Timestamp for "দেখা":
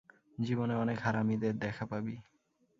1.57-1.85